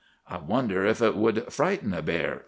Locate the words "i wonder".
0.29-0.83